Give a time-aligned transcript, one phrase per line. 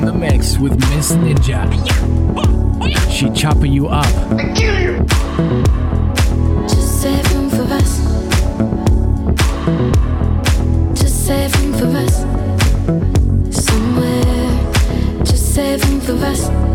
[0.00, 1.60] in the mix with Miss Ninja.
[3.10, 4.06] She chopping you up.
[4.32, 4.98] I kill you.
[6.68, 7.02] Just
[7.50, 8.00] for us.
[10.98, 12.16] Just saving for us.
[13.50, 15.24] Somewhere.
[15.24, 16.69] Just saving for us.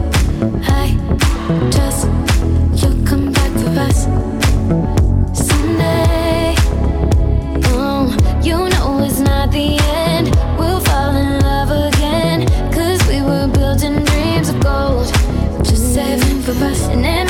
[16.55, 17.24] of us and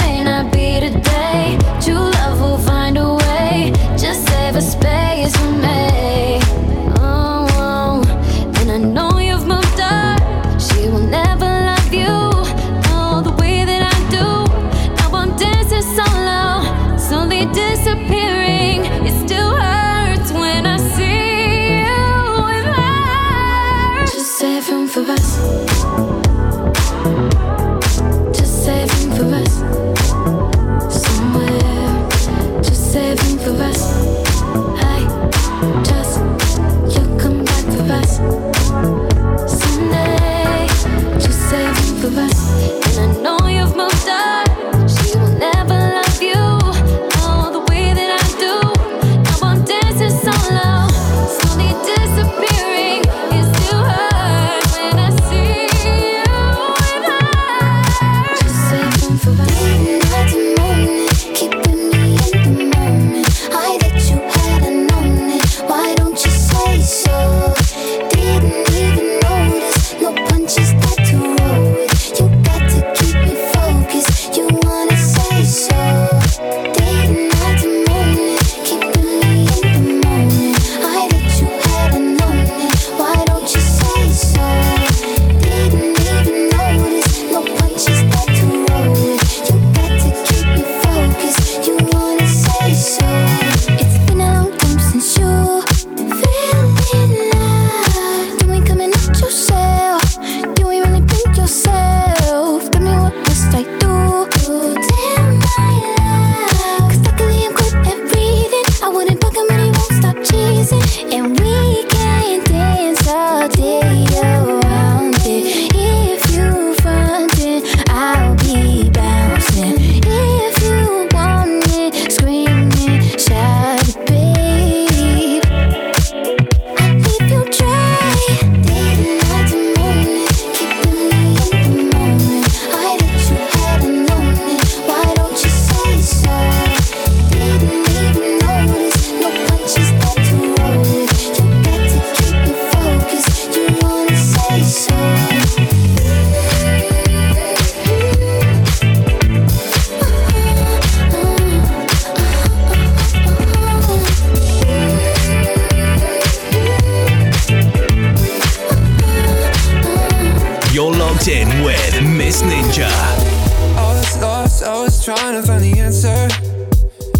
[165.95, 166.27] answer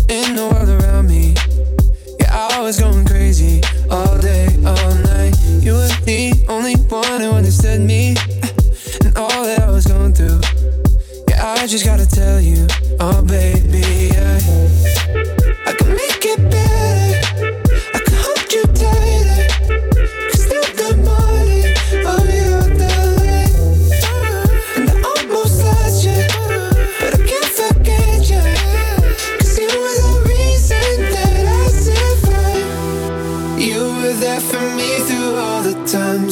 [0.10, 1.34] in the world around me.
[2.20, 5.34] Yeah, I was going crazy all day, all night.
[5.64, 8.16] You were the only one who understood me
[9.06, 10.42] and all that I was going through.
[11.30, 12.45] Yeah, I just gotta tell you.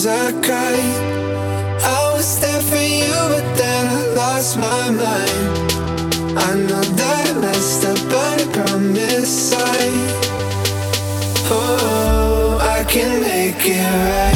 [0.04, 1.84] times I cried.
[1.84, 6.38] I was there for you, but then I lost my mind.
[6.38, 9.90] I know that I messed up, but I promise I,
[11.52, 14.33] oh, I can make it right.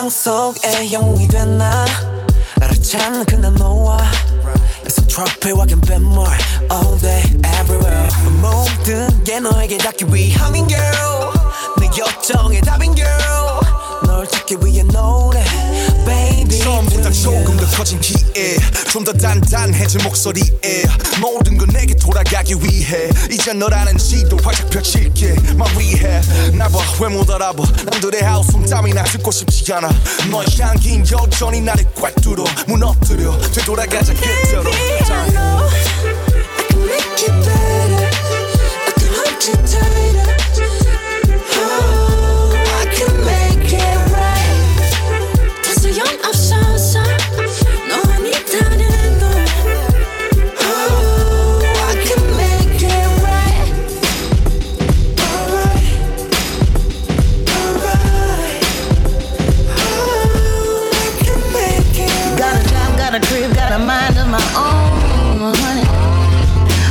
[0.00, 1.84] 세상 속의 영웅이 됐나?
[2.56, 3.98] 나를 찾는 그날 너와.
[4.82, 6.32] It's a trap, I can bet more
[6.70, 8.08] All day, everywhere.
[8.40, 11.32] 모든 게 너에게 닿기 위함인 girl.
[11.78, 13.60] 내 여정의 답인 girl.
[14.06, 15.44] 널 찾기 위해 노래.
[16.60, 18.56] 처음보다 조금 더 커진 기에
[18.92, 20.84] 좀 더 단단해진 목소리에
[21.20, 25.34] 모든 건 내게 돌아가기 위해 이제 너라는 지도 활짝 펼칠게.
[25.56, 26.20] 말 위해.
[26.52, 27.62] 나봐 왜 못 알아봐?
[27.90, 29.88] 남들의 하우숨 땀이나 듣고 싶지 않아.
[30.30, 34.62] 너의 향긴 여전히 나를 꽉 뚫어 무너뜨려 되돌아가자 그대로.
[34.70, 38.10] Baby, I know I can make it better.
[38.86, 40.49] I can hold you tighter.
[63.10, 65.82] Got a crib, got a mind of my own, honey.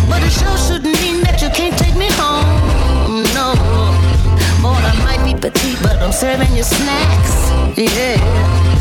[0.09, 3.55] But it sure shouldn't mean that you can't take me home, no.
[4.61, 7.35] Boy, I might be petite, but I'm serving you snacks,
[7.77, 8.78] yeah.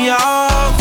[0.00, 0.72] Me off.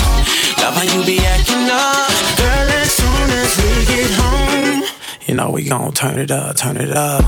[0.60, 2.69] Love how you be acting up, girl.
[2.81, 4.83] As soon as we get home.
[5.27, 7.24] You know, we gon' turn it up, turn it up.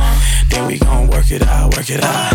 [0.50, 2.34] Then we gon' work it out, work it out.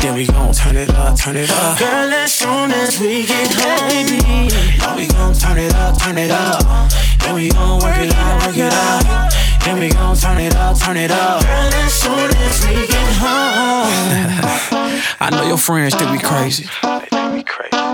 [0.00, 1.78] Then we gon' turn it up, turn it up.
[1.78, 4.48] Girl, as soon as we get home.
[4.82, 6.90] Oh, we gon' turn it up, turn it up.
[7.20, 9.32] Then we gon' work it out, work it out.
[9.64, 11.42] Then we gon' turn it up, turn it up.
[11.42, 13.88] Girl, as soon as we get home.
[15.20, 16.68] I know your friends think we crazy.
[16.82, 17.87] They think we crazy.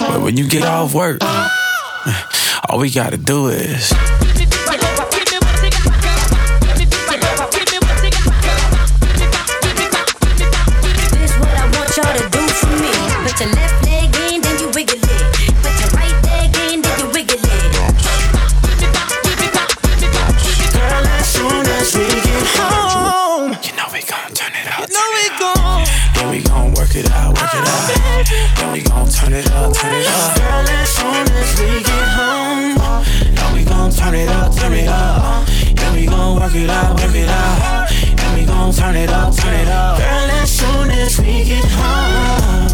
[0.00, 1.20] But when you get off work,
[2.68, 3.92] all we gotta do is.
[36.46, 37.88] Work it out, work it out.
[38.16, 39.98] Then we gon' turn it up, turn it up.
[39.98, 42.66] Girl, as soon as we get home.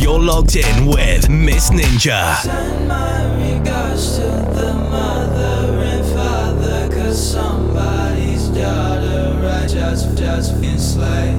[0.00, 2.36] You're logged in with Miss Ninja.
[2.36, 10.72] Send my regards to the mother and father, cause somebody's daughter I just, just been
[10.72, 11.37] enslaved.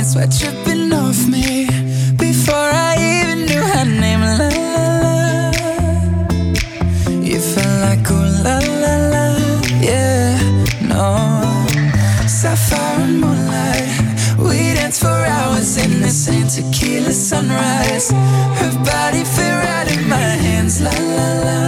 [0.00, 1.66] parents were tripping off me
[2.16, 4.20] before I even knew her name.
[4.20, 5.50] La la la,
[7.22, 9.26] you felt like oh la la la,
[9.80, 10.38] yeah,
[10.88, 11.04] no.
[12.26, 13.88] Sapphire and moonlight,
[14.38, 18.10] we danced for hours in the same tequila sunrise.
[18.10, 21.59] Her body fit right in my hands, la la la.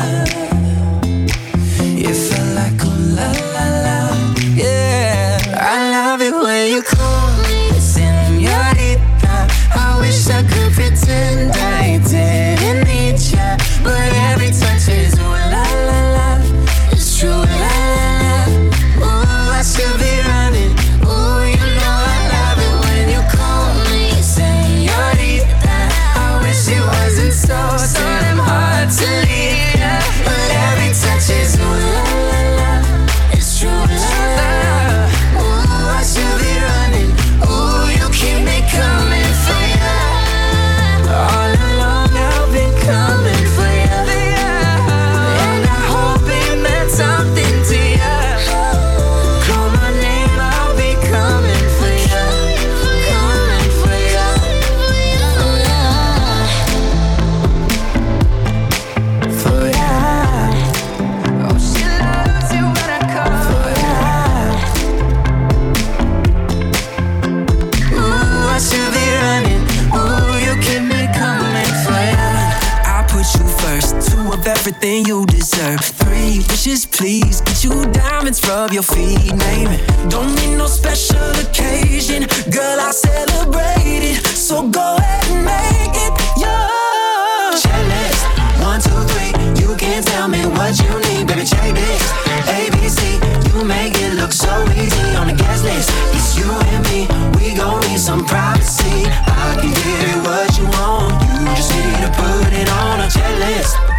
[78.73, 79.81] have your feet name it.
[80.09, 82.79] Don't need no special occasion, girl.
[82.81, 87.61] I celebrate it, so go ahead and make it yours.
[87.63, 88.23] Checklist
[88.65, 89.33] one, two, three.
[89.61, 91.45] You can tell me what you need, baby.
[91.45, 92.05] Check this.
[92.49, 93.21] A B C.
[93.49, 95.91] You make it look so easy on the guest list.
[96.17, 97.09] It's you and me.
[97.37, 99.05] We gon' need some privacy.
[99.05, 101.13] I can give you what you want.
[101.29, 103.92] You just need to put it on a checklist.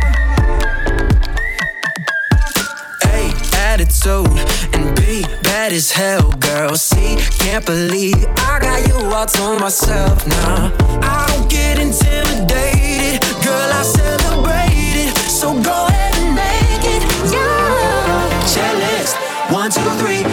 [4.03, 4.27] soul
[4.73, 6.75] and be bad as hell, girl.
[6.75, 10.67] See, can't believe I got you all to myself now.
[10.67, 13.69] Nah, I don't get intimidated, girl.
[13.79, 17.01] I celebrate it, so go ahead and make it.
[17.31, 19.15] Yeah, checklist
[19.53, 20.32] one, two, three.